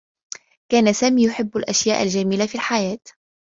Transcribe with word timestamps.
كان 0.71 0.93
سامي 0.93 1.23
يحبّ 1.27 1.57
الأشياء 1.57 2.03
الجميلة 2.03 2.45
في 2.47 2.55
الحياة. 2.55 2.99